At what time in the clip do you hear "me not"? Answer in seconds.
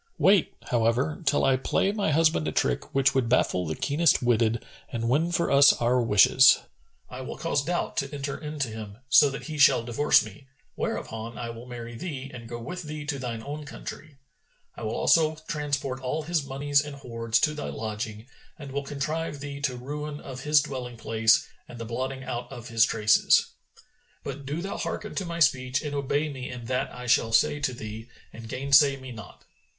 28.97-29.45